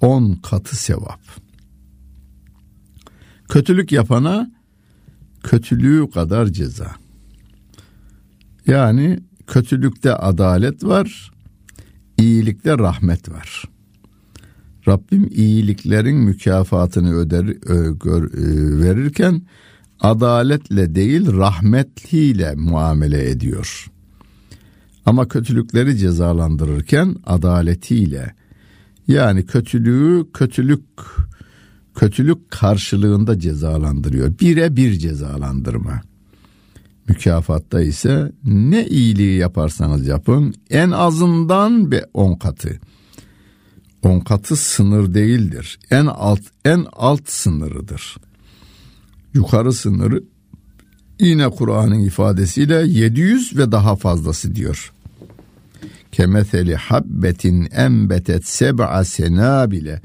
on 0.00 0.34
katı 0.34 0.76
sevap. 0.76 1.20
Kötülük 3.48 3.92
yapana 3.92 4.50
kötülüğü 5.42 6.10
kadar 6.10 6.46
ceza. 6.46 6.94
Yani 8.66 9.20
kötülükte 9.46 10.14
adalet 10.14 10.84
var, 10.84 11.32
iyilikte 12.18 12.78
rahmet 12.78 13.28
var. 13.28 13.64
Rabbim 14.88 15.28
iyiliklerin 15.30 16.16
mükafatını 16.16 17.14
öder, 17.14 17.44
ö, 17.68 17.94
gör, 18.04 18.22
ö, 18.32 18.82
verirken 18.82 19.42
adaletle 20.00 20.94
değil 20.94 21.32
rahmetliyle 21.32 22.54
muamele 22.54 23.30
ediyor. 23.30 23.90
Ama 25.06 25.28
kötülükleri 25.28 25.96
cezalandırırken 25.96 27.16
adaletiyle 27.26 28.34
yani 29.08 29.46
kötülüğü 29.46 30.26
kötülük 30.32 30.84
kötülük 31.94 32.50
karşılığında 32.50 33.38
cezalandırıyor. 33.38 34.38
Bire 34.40 34.76
bir 34.76 34.92
cezalandırma. 34.92 36.00
Mükafatta 37.08 37.80
ise 37.82 38.32
ne 38.44 38.86
iyiliği 38.86 39.38
yaparsanız 39.38 40.06
yapın 40.06 40.54
en 40.70 40.90
azından 40.90 41.90
bir 41.90 42.04
on 42.14 42.34
katı. 42.34 42.80
On 44.02 44.20
katı 44.20 44.56
sınır 44.56 45.14
değildir. 45.14 45.78
En 45.90 46.06
alt 46.06 46.40
en 46.64 46.86
alt 46.92 47.28
sınırıdır. 47.28 48.16
Yukarı 49.34 49.72
sınırı 49.72 50.22
yine 51.20 51.48
Kur'an'ın 51.48 52.00
ifadesiyle 52.00 52.86
700 52.86 53.56
ve 53.56 53.72
daha 53.72 53.96
fazlası 53.96 54.54
diyor. 54.54 54.92
Kemetheli 56.12 56.76
habbetin 56.76 57.68
embetet 57.72 58.48
seb'a 58.48 59.04
senabile 59.04 60.00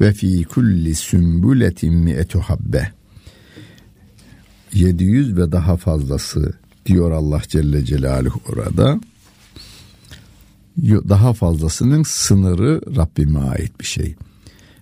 ve 0.00 0.12
fi 0.12 0.44
kulli 0.44 0.94
sümbületin 0.94 1.94
mi'etu 1.94 2.40
habbe. 2.40 2.92
700 4.72 5.36
ve 5.36 5.52
daha 5.52 5.76
fazlası 5.76 6.52
diyor 6.86 7.10
Allah 7.10 7.42
Celle 7.48 7.84
Celaluhu 7.84 8.40
orada. 8.48 9.00
Daha 10.82 11.32
fazlasının 11.32 12.02
sınırı 12.02 12.80
Rabbime 12.96 13.38
ait 13.38 13.80
bir 13.80 13.86
şey. 13.86 14.14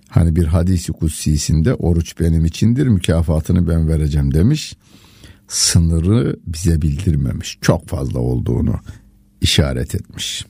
Hani 0.08 0.36
bir 0.36 0.44
hadisi 0.44 0.92
kutsisinde 0.92 1.74
oruç 1.74 2.20
benim 2.20 2.44
içindir 2.44 2.86
mükafatını 2.86 3.68
ben 3.68 3.88
vereceğim 3.88 4.34
demiş. 4.34 4.74
Sınırı 5.48 6.36
bize 6.46 6.82
bildirmemiş. 6.82 7.58
Çok 7.60 7.88
fazla 7.88 8.18
olduğunu 8.18 8.74
işaret 9.40 9.94
etmiş. 9.94 10.46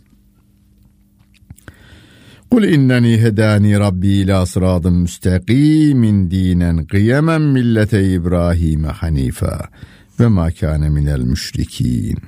Kul 2.51 2.65
inneni 2.65 3.19
hedani 3.19 3.79
rabbi 3.79 4.09
ila 4.09 4.47
sıradın 4.47 4.95
müstakimin 4.95 6.31
dinen 6.31 6.87
kıyemen 6.87 7.43
millete 7.43 8.13
İbrahim'e 8.13 8.89
hanifa 8.89 9.69
ve 10.21 10.27
ma 10.27 10.49
minel 10.89 11.21
müşrikin. 11.21 12.19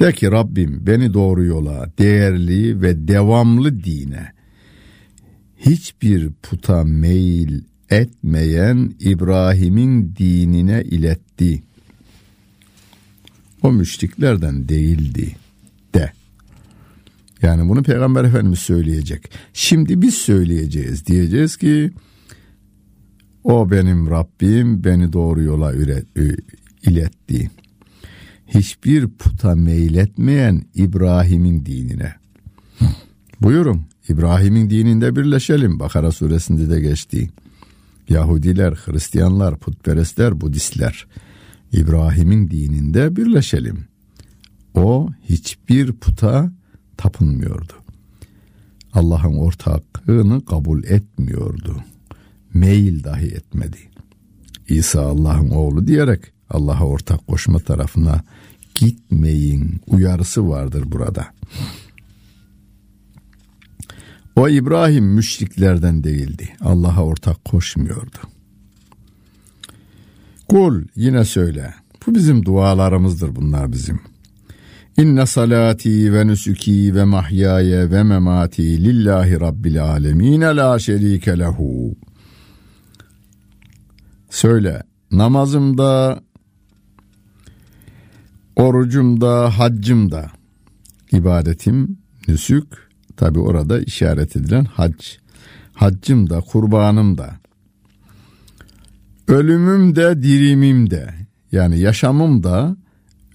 De 0.00 0.12
ki 0.12 0.30
Rabbim 0.30 0.86
beni 0.86 1.14
doğru 1.14 1.44
yola, 1.44 1.92
değerli 1.98 2.82
ve 2.82 3.08
devamlı 3.08 3.84
dine, 3.84 4.32
hiçbir 5.56 6.30
puta 6.42 6.84
meyil 6.84 7.62
etmeyen 7.90 8.94
İbrahim'in 9.00 10.16
dinine 10.16 10.82
iletti. 10.82 11.62
O 13.62 13.72
müşriklerden 13.72 14.68
değildi 14.68 15.36
de. 15.94 16.12
Yani 17.42 17.68
bunu 17.68 17.82
Peygamber 17.82 18.24
Efendimiz 18.24 18.58
söyleyecek. 18.58 19.30
Şimdi 19.52 20.02
biz 20.02 20.14
söyleyeceğiz. 20.14 21.06
Diyeceğiz 21.06 21.56
ki 21.56 21.90
o 23.44 23.70
benim 23.70 24.10
Rabbim 24.10 24.84
beni 24.84 25.12
doğru 25.12 25.42
yola 25.42 25.72
iletti. 26.82 27.50
Hiçbir 28.54 29.08
puta 29.08 29.54
meyletmeyen 29.54 30.62
İbrahim'in 30.74 31.66
dinine. 31.66 32.14
Buyurun 33.40 33.82
İbrahim'in 34.08 34.70
dininde 34.70 35.16
birleşelim. 35.16 35.80
Bakara 35.80 36.12
suresinde 36.12 36.70
de 36.70 36.80
geçti. 36.80 37.30
Yahudiler, 38.08 38.72
Hristiyanlar, 38.72 39.58
putperestler, 39.58 40.40
Budistler 40.40 41.06
İbrahim'in 41.72 42.50
dininde 42.50 43.16
birleşelim. 43.16 43.84
O 44.74 45.08
hiçbir 45.28 45.92
puta 45.92 46.52
tapınmıyordu. 46.96 47.72
Allah'ın 48.92 49.36
ortaklığını 49.36 50.44
kabul 50.44 50.84
etmiyordu. 50.84 51.76
Meyil 52.54 53.04
dahi 53.04 53.26
etmedi. 53.26 53.78
İsa 54.68 55.02
Allah'ın 55.02 55.50
oğlu 55.50 55.86
diyerek 55.86 56.20
Allah'a 56.50 56.84
ortak 56.84 57.26
koşma 57.26 57.58
tarafına 57.58 58.22
gitmeyin 58.80 59.80
uyarısı 59.86 60.48
vardır 60.48 60.84
burada. 60.86 61.26
O 64.36 64.48
İbrahim 64.48 65.04
müşriklerden 65.04 66.04
değildi. 66.04 66.48
Allah'a 66.60 67.04
ortak 67.04 67.44
koşmuyordu. 67.44 68.18
Kul 70.48 70.82
yine 70.96 71.24
söyle. 71.24 71.74
Bu 72.06 72.14
bizim 72.14 72.44
dualarımızdır 72.44 73.36
bunlar 73.36 73.72
bizim. 73.72 74.00
İnne 74.96 75.26
salati 75.26 76.12
ve 76.12 76.26
nusuki 76.26 76.94
ve 76.94 77.04
mahyaya 77.04 77.90
ve 77.90 78.02
memati 78.02 78.84
lillahi 78.84 79.40
rabbil 79.40 79.84
alemin 79.84 80.40
la 80.40 80.78
şerike 80.78 81.38
lehu. 81.38 81.96
Söyle 84.30 84.82
namazımda, 85.12 86.20
orucumda, 88.60 89.58
haccımda 89.58 90.30
ibadetim, 91.12 91.98
nüsük 92.28 92.90
tabi 93.16 93.38
orada 93.38 93.80
işaret 93.80 94.36
edilen 94.36 94.64
hac. 94.64 95.04
haccım 95.72 96.30
da, 96.30 96.40
kurbanım 96.40 97.18
da, 97.18 97.30
ölümüm 99.28 99.96
de, 99.96 100.22
dirimim 100.22 100.90
de, 100.90 101.14
yani 101.52 101.78
yaşamım 101.78 102.42
da, 102.42 102.76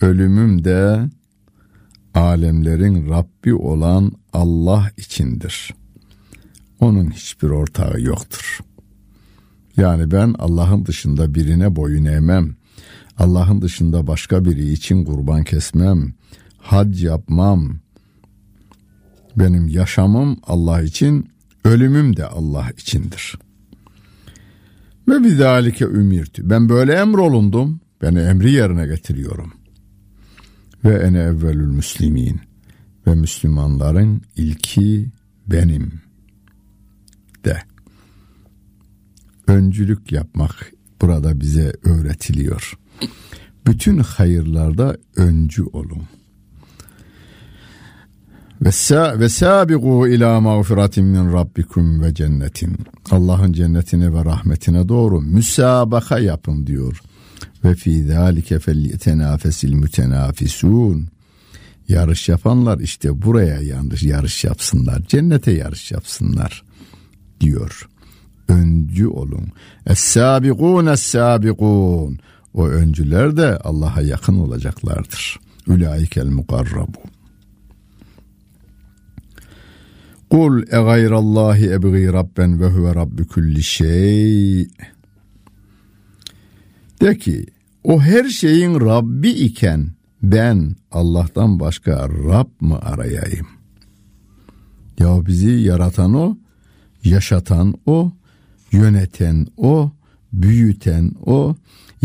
ölümüm 0.02 0.64
de, 0.64 1.10
alemlerin 2.14 3.10
Rabbi 3.10 3.54
olan 3.54 4.12
Allah 4.34 4.92
içindir. 4.98 5.74
Onun 6.80 7.12
hiçbir 7.12 7.50
ortağı 7.50 8.02
yoktur. 8.02 8.60
Yani 9.78 10.12
ben 10.12 10.36
Allah'ın 10.40 10.86
dışında 10.86 11.36
birine 11.36 11.76
boyun 11.76 12.06
eğmem. 12.06 12.56
Allah'ın 13.18 13.62
dışında 13.62 14.08
başka 14.08 14.46
biri 14.46 14.72
için 14.72 15.06
kurban 15.06 15.44
kesmem. 15.44 16.14
Hac 16.58 17.04
yapmam. 17.04 17.80
Benim 19.36 19.68
yaşamım 19.68 20.38
Allah 20.44 20.82
için, 20.82 21.30
ölümüm 21.66 22.18
de 22.18 22.26
Allah 22.26 22.72
içindir. 22.78 23.36
Ve 25.08 25.24
bizalike 25.24 25.86
ümirtü. 25.86 26.50
Ben 26.50 26.70
böyle 26.70 26.94
emrolundum. 26.94 27.80
Ben 28.02 28.16
emri 28.16 28.52
yerine 28.52 28.88
getiriyorum. 28.88 29.54
Ve 30.86 30.94
ene 30.96 31.20
evvelül 31.20 31.68
müslimin. 31.68 32.42
Ve 33.08 33.16
Müslümanların 33.16 34.22
ilki 34.36 35.10
benim 35.48 36.02
de. 37.46 37.62
Öncülük 39.48 40.12
yapmak 40.12 40.72
burada 41.02 41.40
bize 41.40 41.74
öğretiliyor. 41.84 42.74
Bütün 43.68 43.98
hayırlarda 43.98 44.98
öncü 45.16 45.64
olun. 45.64 46.04
Ve 48.62 48.72
sa 48.72 49.20
ve 49.20 49.30
sabiqu 49.30 50.08
ila 50.08 50.42
mağfiratin 50.42 51.06
min 51.06 51.34
rabbikum 51.34 52.02
ve 52.02 52.14
cennetin. 52.14 52.78
Allah'ın 53.12 53.54
cennetine 53.54 54.14
ve 54.14 54.26
rahmetine 54.26 54.90
doğru 54.90 55.22
müsabaka 55.22 56.20
yapın 56.20 56.68
diyor. 56.68 57.02
Ve 57.64 57.76
fi 57.76 58.04
zalike 58.04 58.60
felyetenafesil 58.60 59.74
mütenafisun. 59.74 61.08
Yarış 61.88 62.30
yapanlar 62.30 62.80
işte 62.80 63.22
buraya 63.22 63.62
yanlış 63.62 64.04
yarış 64.04 64.44
yapsınlar. 64.44 65.04
Cennete 65.08 65.52
yarış 65.52 65.92
yapsınlar 65.92 66.64
diyor. 67.42 67.90
Öncü 68.48 69.08
olun. 69.08 69.48
Es-sabiqun 69.86 70.86
es-sabiqun. 70.94 72.20
O 72.56 72.68
öncüler 72.68 73.38
de 73.38 73.58
Allah'a 73.58 74.02
yakın 74.02 74.40
olacaklardır. 74.40 75.40
Ülaikel 75.68 76.26
mukarrabun. 76.26 77.12
Kul 80.30 80.62
e 80.62 80.66
gayrallahi 80.66 81.72
ebgi 81.72 82.14
rabben 82.14 82.62
ve 82.62 82.68
huve 82.68 82.96
rabbi 82.96 83.28
kulli 83.28 83.64
şey. 83.64 84.68
De 87.02 87.18
ki 87.18 87.46
o 87.84 88.02
her 88.02 88.30
şeyin 88.30 88.80
Rabbi 88.80 89.30
iken 89.30 89.92
ben 90.24 90.76
Allah'tan 90.92 91.60
başka 91.60 92.10
Rab 92.10 92.48
mı 92.60 92.80
arayayım? 92.80 93.48
Ya 95.00 95.26
bizi 95.26 95.50
yaratan 95.52 96.14
o, 96.14 96.38
yaşatan 97.04 97.74
o, 97.86 98.12
yöneten 98.72 99.48
o, 99.58 99.92
büyüten 100.34 101.12
o, 101.26 101.56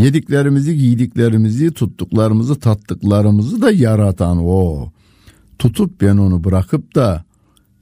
yediklerimizi, 0.03 0.77
giydiklerimizi, 0.77 1.73
tuttuklarımızı, 1.73 2.59
tattıklarımızı 2.59 3.61
da 3.61 3.71
yaratan 3.71 4.37
o. 4.37 4.91
Tutup 5.59 6.01
ben 6.01 6.17
onu 6.17 6.43
bırakıp 6.43 6.95
da 6.95 7.23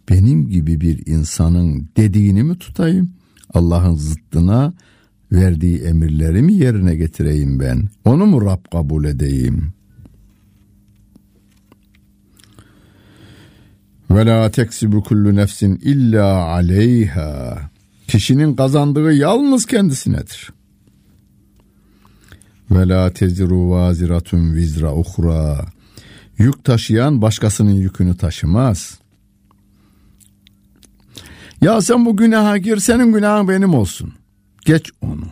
benim 0.10 0.50
gibi 0.50 0.82
bir 0.82 1.08
insanın 1.08 1.90
dediğini 1.98 2.44
mi 2.44 2.58
tutayım? 2.58 3.10
Allah'ın 3.54 3.96
zıttına 3.96 4.74
verdiği 5.32 5.78
emirleri 5.78 6.42
mi 6.42 6.54
yerine 6.54 6.96
getireyim 6.96 7.60
ben? 7.60 7.90
Onu 8.06 8.26
mu 8.26 8.46
Rab 8.46 8.72
kabul 8.72 9.06
edeyim? 9.06 9.74
Ve 14.12 14.26
la 14.26 14.52
teksibu 14.52 15.04
kullu 15.04 15.36
nefsin 15.36 15.76
illa 15.76 16.46
aleyha. 16.46 17.70
Kişinin 18.08 18.56
kazandığı 18.56 19.14
yalnız 19.14 19.66
kendisinedir. 19.66 20.59
Ve 22.72 22.88
la 22.88 23.14
teziru 23.14 23.70
vaziratun 23.70 24.54
vizra 24.54 24.96
uhra. 24.96 25.66
Yük 26.38 26.64
taşıyan 26.64 27.22
başkasının 27.22 27.72
yükünü 27.72 28.18
taşımaz. 28.18 29.00
Ya 31.62 31.82
sen 31.82 32.06
bu 32.06 32.18
günaha 32.18 32.58
gir 32.58 32.78
senin 32.78 33.14
günahın 33.14 33.48
benim 33.48 33.74
olsun. 33.74 34.14
Geç 34.66 34.92
onu. 35.02 35.26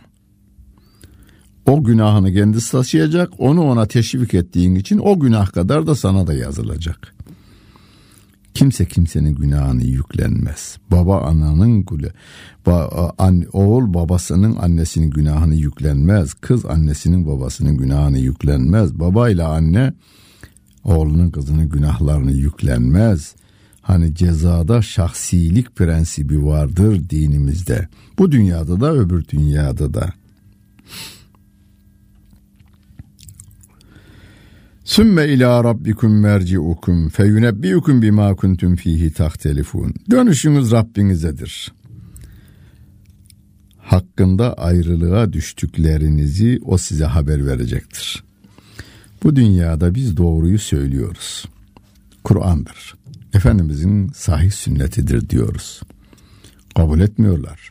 O 1.66 1.84
günahını 1.84 2.34
kendisi 2.34 2.72
taşıyacak. 2.72 3.32
Onu 3.38 3.62
ona 3.62 3.86
teşvik 3.86 4.34
ettiğin 4.34 4.74
için 4.74 4.98
o 4.98 5.20
günah 5.20 5.52
kadar 5.52 5.86
da 5.86 5.94
sana 5.94 6.26
da 6.26 6.34
yazılacak. 6.34 7.14
Kimse 8.58 8.84
kimsenin 8.84 9.34
günahını 9.34 9.84
yüklenmez. 9.84 10.78
Baba 10.90 11.20
ananın 11.20 11.84
gülü, 11.84 12.10
ba, 12.66 13.12
an, 13.18 13.44
oğul 13.52 13.94
babasının 13.94 14.56
annesinin 14.56 15.10
günahını 15.10 15.54
yüklenmez. 15.54 16.34
Kız 16.34 16.64
annesinin 16.64 17.26
babasının 17.26 17.76
günahını 17.76 18.18
yüklenmez. 18.18 19.00
Baba 19.00 19.30
ile 19.30 19.42
anne 19.42 19.92
oğlunun 20.84 21.30
kızının 21.30 21.68
günahlarını 21.68 22.32
yüklenmez. 22.32 23.34
Hani 23.82 24.14
cezada 24.14 24.82
şahsilik 24.82 25.76
prensibi 25.76 26.44
vardır 26.44 27.10
dinimizde. 27.10 27.88
Bu 28.18 28.32
dünyada 28.32 28.80
da 28.80 28.92
öbür 28.92 29.28
dünyada 29.28 29.94
da. 29.94 30.12
Sümme 34.88 35.28
ila 35.28 35.64
rabbikum 35.64 36.20
merci'ukum 36.20 37.08
feyunebbiukum 37.08 38.02
bima 38.02 38.34
kuntum 38.36 38.76
fihi 38.76 39.12
tahtelifun. 39.12 39.94
Dönüşünüz 40.10 40.72
Rabbinizedir. 40.72 41.72
Hakkında 43.78 44.54
ayrılığa 44.54 45.32
düştüklerinizi 45.32 46.60
o 46.64 46.78
size 46.78 47.04
haber 47.04 47.46
verecektir. 47.46 48.24
Bu 49.22 49.36
dünyada 49.36 49.94
biz 49.94 50.16
doğruyu 50.16 50.58
söylüyoruz. 50.58 51.44
Kur'an'dır. 52.24 52.94
Efendimizin 53.34 54.08
sahih 54.08 54.50
sünnetidir 54.50 55.28
diyoruz. 55.28 55.80
Kabul 56.76 57.00
etmiyorlar. 57.00 57.70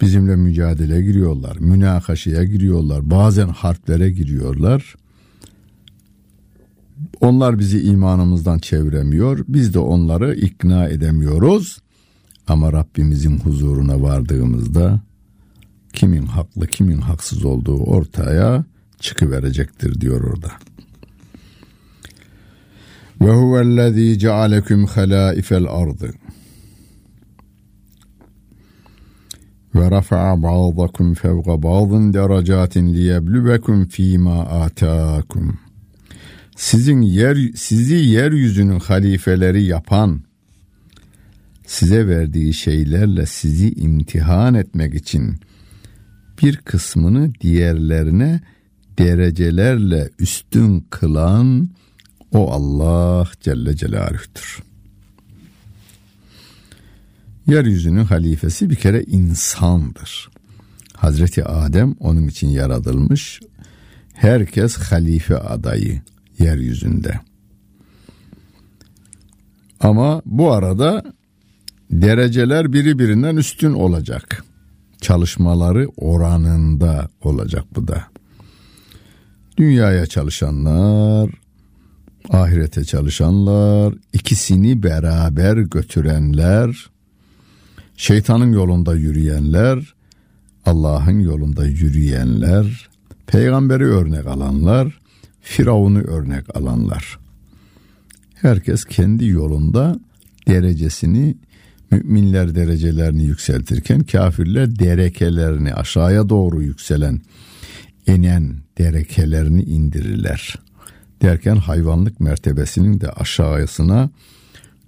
Bizimle 0.00 0.36
mücadele 0.36 1.02
giriyorlar, 1.02 1.56
münakaşaya 1.56 2.44
giriyorlar, 2.44 3.10
bazen 3.10 3.48
harplere 3.48 4.10
giriyorlar. 4.10 4.96
Onlar 7.20 7.58
bizi 7.58 7.80
imanımızdan 7.82 8.58
çeviremiyor, 8.58 9.44
biz 9.48 9.74
de 9.74 9.78
onları 9.78 10.34
ikna 10.34 10.88
edemiyoruz. 10.88 11.78
Ama 12.46 12.72
Rabbimizin 12.72 13.38
huzuruna 13.38 14.02
vardığımızda 14.02 15.00
kimin 15.92 16.26
haklı 16.26 16.66
kimin 16.66 17.00
haksız 17.00 17.44
olduğu 17.44 17.76
ortaya 17.76 18.64
çıkıverecektir 19.00 20.00
diyor 20.00 20.20
orada. 20.20 20.52
Ve 23.20 23.30
huvellezî 23.34 24.18
cealekum 24.18 24.84
halâifel 24.84 25.64
ardı. 25.68 26.10
Ve 29.74 29.90
rafa'a 29.90 30.42
ba'dakum 30.42 31.14
fevqa 31.14 31.62
ba'dın 31.62 32.12
derecatin 32.12 32.94
liyebluvekum 32.94 33.88
fîmâ 33.88 34.40
âtâkum. 34.40 35.65
Sizin 36.56 37.02
yer, 37.02 37.36
sizi 37.54 37.94
yeryüzünün 37.94 38.80
halifeleri 38.80 39.62
yapan, 39.62 40.20
size 41.66 42.08
verdiği 42.08 42.54
şeylerle 42.54 43.26
sizi 43.26 43.72
imtihan 43.72 44.54
etmek 44.54 44.94
için 44.94 45.36
bir 46.42 46.56
kısmını 46.56 47.34
diğerlerine 47.40 48.40
derecelerle 48.98 50.10
üstün 50.18 50.86
kılan 50.90 51.70
o 52.32 52.52
Allah 52.52 53.30
Celle 53.40 53.76
Celaluh'tür. 53.76 54.62
Yeryüzünün 57.46 58.04
halifesi 58.04 58.70
bir 58.70 58.74
kere 58.76 59.02
insandır. 59.02 60.28
Hazreti 60.94 61.44
Adem 61.44 61.94
onun 62.00 62.28
için 62.28 62.48
yaratılmış. 62.48 63.40
Herkes 64.12 64.76
halife 64.76 65.36
adayı 65.36 66.00
yeryüzünde. 66.38 67.20
Ama 69.80 70.22
bu 70.26 70.52
arada 70.52 71.02
dereceler 71.90 72.72
biri 72.72 72.98
birinden 72.98 73.36
üstün 73.36 73.72
olacak. 73.72 74.44
Çalışmaları 75.00 75.88
oranında 75.96 77.08
olacak 77.20 77.64
bu 77.74 77.88
da. 77.88 78.04
Dünyaya 79.56 80.06
çalışanlar, 80.06 81.30
ahirete 82.30 82.84
çalışanlar, 82.84 83.94
ikisini 84.12 84.82
beraber 84.82 85.56
götürenler, 85.56 86.90
Şeytanın 87.96 88.52
yolunda 88.52 88.94
yürüyenler, 88.94 89.94
Allah'ın 90.66 91.20
yolunda 91.20 91.66
yürüyenler, 91.66 92.88
peygamberi 93.26 93.84
örnek 93.84 94.26
alanlar, 94.26 95.00
Firavun'u 95.46 95.98
örnek 96.00 96.56
alanlar. 96.56 97.18
Herkes 98.34 98.84
kendi 98.84 99.26
yolunda 99.26 99.98
derecesini 100.48 101.36
müminler 101.90 102.54
derecelerini 102.54 103.24
yükseltirken 103.24 104.00
kafirler 104.00 104.78
derekelerini 104.78 105.74
aşağıya 105.74 106.28
doğru 106.28 106.62
yükselen 106.62 107.20
inen 108.06 108.56
derekelerini 108.78 109.62
indirirler. 109.62 110.54
Derken 111.22 111.56
hayvanlık 111.56 112.20
mertebesinin 112.20 113.00
de 113.00 113.10
aşağısına 113.10 114.10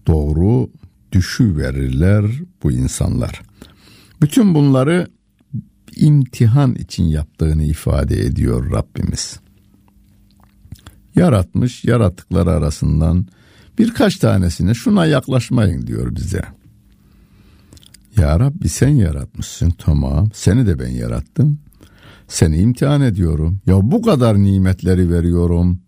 doğru 0.07 0.71
düşü 1.13 1.57
verirler 1.57 2.25
bu 2.63 2.73
insanlar. 2.73 3.43
Bütün 4.23 4.55
bunları 4.55 5.09
imtihan 5.97 6.75
için 6.75 7.05
yaptığını 7.05 7.65
ifade 7.65 8.21
ediyor 8.27 8.73
Rabbimiz. 8.73 9.41
Yaratmış, 11.19 11.85
yarattıkları 11.85 12.51
arasından 12.51 13.27
birkaç 13.79 14.17
tanesine 14.17 14.75
şuna 14.75 15.07
yaklaşmayın 15.07 15.87
diyor 15.87 16.17
bize. 16.17 16.43
Ya 18.17 18.41
Rabbi 18.41 18.69
sen 18.69 18.89
yaratmışsın 18.89 19.71
tamam 19.71 20.31
seni 20.35 20.67
de 20.67 20.79
ben 20.79 20.89
yarattım. 20.89 21.59
Seni 22.29 22.59
imtihan 22.59 23.01
ediyorum. 23.01 23.61
Ya 23.67 23.91
bu 23.91 24.03
kadar 24.03 24.43
nimetleri 24.43 25.11
veriyorum. 25.11 25.81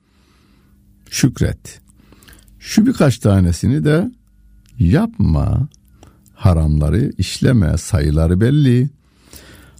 Şükret. 1.11 1.81
Şu 2.59 2.87
birkaç 2.87 3.19
tanesini 3.19 3.85
de 3.85 4.11
yapma. 4.79 5.69
Haramları 6.35 7.13
işleme. 7.19 7.79
Sayıları 7.79 8.41
belli. 8.41 8.91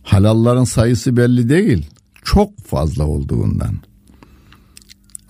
Halalların 0.03 0.65
sayısı 0.65 1.17
belli 1.17 1.49
değil. 1.49 1.91
Çok 2.25 2.59
fazla 2.59 3.07
olduğundan. 3.07 3.90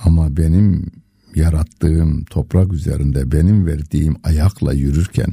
Ama 0.04 0.36
benim 0.36 0.86
yarattığım 1.34 2.24
toprak 2.24 2.72
üzerinde 2.72 3.32
benim 3.32 3.66
verdiğim 3.66 4.16
ayakla 4.24 4.72
yürürken 4.72 5.32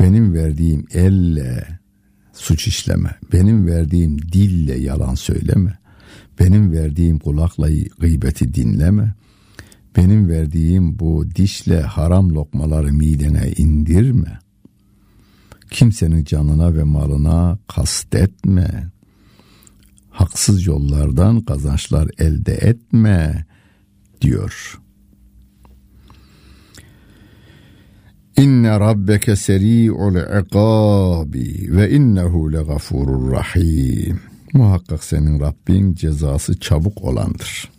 benim 0.00 0.34
verdiğim 0.34 0.86
elle 0.92 1.78
suç 2.32 2.66
işleme, 2.66 3.16
benim 3.32 3.66
verdiğim 3.66 4.18
dille 4.18 4.78
yalan 4.78 5.14
söyleme, 5.14 5.78
benim 6.40 6.72
verdiğim 6.72 7.18
kulakla 7.18 7.68
gıybeti 7.98 8.54
dinleme, 8.54 9.14
benim 9.96 10.28
verdiğim 10.28 10.98
bu 10.98 11.24
dişle 11.36 11.80
haram 11.80 12.30
lokmaları 12.30 12.92
midene 12.92 13.52
indirme. 13.56 14.38
Kimsenin 15.70 16.24
canına 16.24 16.74
ve 16.74 16.82
malına 16.82 17.58
kastetme. 17.68 18.90
Haksız 20.10 20.66
yollardan 20.66 21.40
kazançlar 21.40 22.08
elde 22.18 22.54
etme 22.54 23.46
diyor. 24.20 24.80
İnne 28.36 28.80
rabbeke 28.80 29.36
seri'ul 29.36 30.16
ikabi 30.40 31.76
ve 31.76 31.90
innehu 31.90 32.52
legafurur 32.52 33.32
rahim. 33.32 34.20
Muhakkak 34.52 35.04
senin 35.04 35.40
Rabbin 35.40 35.94
cezası 35.94 36.60
çabuk 36.60 37.04
olandır. 37.04 37.70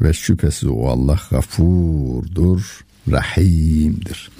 Ve 0.00 0.12
şüphesiz 0.12 0.68
o 0.68 0.86
Allah 0.86 1.20
gafurdur, 1.30 2.84
rahimdir. 3.10 4.30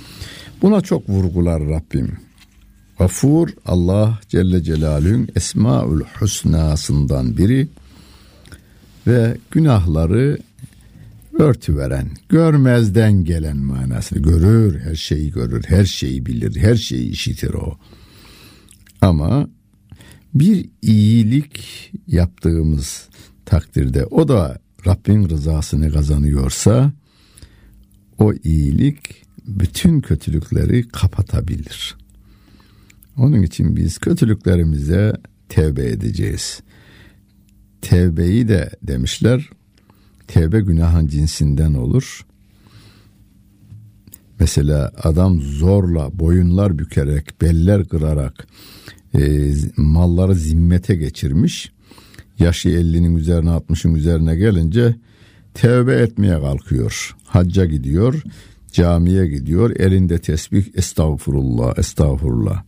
Buna 0.63 0.81
çok 0.81 1.09
vurgular 1.09 1.63
Rabbim. 1.63 2.17
Gafur 2.99 3.49
Allah 3.67 4.19
Celle 4.29 4.63
Celaluhu'nun 4.63 5.29
Esmaül 5.37 6.01
Hüsna'sından 6.21 7.37
biri 7.37 7.69
ve 9.07 9.37
günahları 9.51 10.39
örtü 11.39 11.77
veren, 11.77 12.11
görmezden 12.29 13.25
gelen 13.25 13.57
manası. 13.57 14.19
Görür, 14.19 14.81
her 14.81 14.95
şeyi 14.95 15.33
görür, 15.33 15.65
her 15.67 15.85
şeyi 15.85 16.27
bilir, 16.27 16.57
her 16.57 16.77
şeyi 16.77 17.11
işitir 17.11 17.55
o. 17.55 17.79
Ama 19.01 19.49
bir 20.35 20.69
iyilik 20.83 21.61
yaptığımız 22.07 23.09
takdirde 23.47 24.05
o 24.05 24.29
da 24.29 24.59
Rabbin 24.87 25.29
rızasını 25.29 25.93
kazanıyorsa 25.93 26.93
o 28.19 28.33
iyilik 28.33 29.25
bütün 29.47 30.01
kötülükleri 30.01 30.89
kapatabilir. 30.89 31.97
Onun 33.17 33.43
için 33.43 33.77
biz 33.77 33.99
kötülüklerimize 33.99 35.13
tevbe 35.49 35.87
edeceğiz. 35.87 36.61
Tevbeyi 37.83 38.49
de 38.49 38.71
demişler 38.83 39.51
tevbe 40.31 40.61
günahın 40.61 41.07
cinsinden 41.07 41.75
olur. 41.75 42.27
Mesela 44.41 44.93
adam 45.03 45.41
zorla 45.41 46.19
boyunlar 46.19 46.79
bükerek, 46.79 47.41
beller 47.41 47.89
kırarak 47.89 48.47
e, 49.15 49.53
malları 49.77 50.35
zimmete 50.35 50.95
geçirmiş. 50.95 51.73
Yaşı 52.39 52.69
50'nin 52.69 53.17
üzerine 53.17 53.51
60'ın 53.51 53.95
üzerine 53.95 54.37
gelince 54.37 54.97
tevbe 55.55 55.95
etmeye 55.95 56.41
kalkıyor. 56.41 57.17
Hacca 57.25 57.65
gidiyor, 57.65 58.23
camiye 58.73 59.27
gidiyor, 59.27 59.71
elinde 59.77 60.19
tesbih 60.19 60.65
estağfurullah, 60.75 61.79
estağfurullah. 61.79 62.63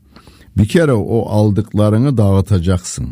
Bir 0.57 0.68
kere 0.68 0.92
o 0.92 1.29
aldıklarını 1.29 2.16
dağıtacaksın. 2.16 3.09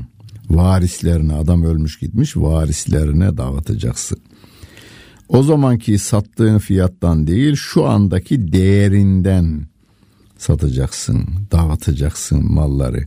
Varislerine 0.51 1.33
adam 1.33 1.63
ölmüş 1.63 1.99
gitmiş 1.99 2.37
varislerine 2.37 3.37
dağıtacaksın. 3.37 4.19
O 5.29 5.43
zamanki 5.43 5.99
sattığın 5.99 6.59
fiyattan 6.59 7.27
değil 7.27 7.55
şu 7.57 7.87
andaki 7.87 8.53
değerinden 8.53 9.67
satacaksın, 10.39 11.29
dağıtacaksın 11.53 12.53
malları. 12.53 13.07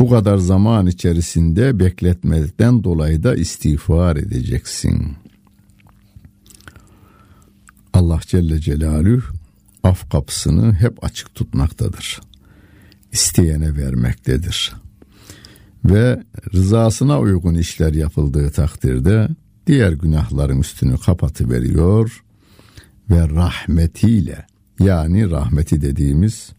Bu 0.00 0.10
kadar 0.10 0.36
zaman 0.36 0.86
içerisinde 0.86 1.78
bekletmekten 1.78 2.84
dolayı 2.84 3.22
da 3.22 3.34
istiğfar 3.34 4.16
edeceksin. 4.16 5.16
Allah 7.92 8.20
Celle 8.26 8.60
Celaluhu 8.60 9.22
af 9.82 10.10
kapısını 10.10 10.72
hep 10.72 11.04
açık 11.04 11.34
tutmaktadır. 11.34 12.20
İsteyene 13.12 13.76
vermektedir. 13.76 14.72
Ve 15.84 16.22
rızasına 16.54 17.20
uygun 17.20 17.54
işler 17.54 17.92
yapıldığı 17.92 18.50
takdirde 18.50 19.28
diğer 19.66 19.92
günahların 19.92 20.60
üstünü 20.60 20.98
kapatı 20.98 21.50
veriyor 21.50 22.24
ve 23.10 23.28
rahmetiyle 23.28 24.46
yani 24.80 25.30
rahmeti 25.30 25.80
dediğimiz 25.80 26.50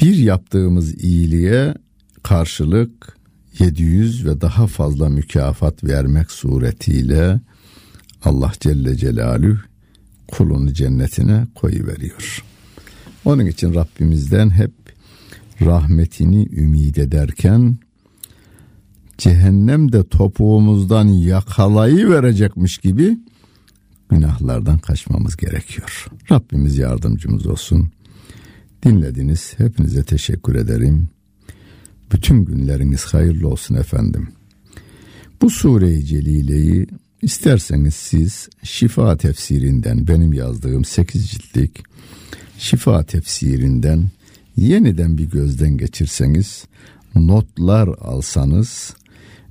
bir 0.00 0.16
yaptığımız 0.16 1.04
iyiliğe 1.04 1.74
karşılık 2.22 3.16
700 3.58 4.26
ve 4.26 4.40
daha 4.40 4.66
fazla 4.66 5.08
mükafat 5.08 5.84
vermek 5.84 6.30
suretiyle 6.30 7.40
Allah 8.24 8.52
Celle 8.60 8.96
Celaluhu 8.96 9.58
kulunu 10.28 10.72
cennetine 10.72 11.46
koyu 11.54 11.86
veriyor. 11.86 12.44
Onun 13.24 13.46
için 13.46 13.74
Rabbimizden 13.74 14.50
hep 14.50 14.72
rahmetini 15.60 16.48
ümid 16.52 16.96
ederken 16.96 17.76
cehennem 19.18 19.92
de 19.92 20.08
topuğumuzdan 20.08 21.08
yakalayı 21.08 22.10
verecekmiş 22.10 22.78
gibi 22.78 23.18
günahlardan 24.08 24.78
kaçmamız 24.78 25.36
gerekiyor. 25.36 26.06
Rabbimiz 26.30 26.78
yardımcımız 26.78 27.46
olsun. 27.46 27.90
Dinlediniz. 28.84 29.54
Hepinize 29.56 30.04
teşekkür 30.04 30.54
ederim. 30.54 31.08
Bütün 32.12 32.44
günleriniz 32.44 33.04
hayırlı 33.04 33.48
olsun 33.48 33.74
efendim. 33.74 34.28
Bu 35.42 35.50
sure-i 35.50 36.04
celileyi 36.04 36.86
isterseniz 37.22 37.94
siz 37.94 38.48
şifa 38.62 39.16
tefsirinden 39.16 40.06
benim 40.06 40.32
yazdığım 40.32 40.84
8 40.84 41.30
ciltlik 41.30 41.82
şifa 42.58 43.02
tefsirinden 43.02 44.10
yeniden 44.56 45.18
bir 45.18 45.30
gözden 45.30 45.76
geçirseniz 45.76 46.64
notlar 47.14 47.88
alsanız 47.88 48.94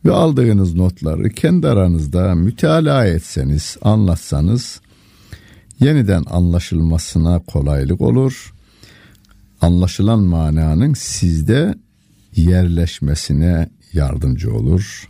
ve 0.05 0.11
aldığınız 0.11 0.75
notları 0.75 1.29
kendi 1.29 1.67
aranızda 1.67 2.35
mütalaa 2.35 3.05
etseniz, 3.05 3.77
anlatsanız 3.81 4.81
yeniden 5.79 6.23
anlaşılmasına 6.29 7.39
kolaylık 7.39 8.01
olur. 8.01 8.53
Anlaşılan 9.61 10.19
mananın 10.19 10.93
sizde 10.93 11.75
yerleşmesine 12.35 13.69
yardımcı 13.93 14.53
olur. 14.53 15.09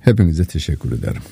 Hepinize 0.00 0.44
teşekkür 0.44 0.92
ederim. 0.92 1.22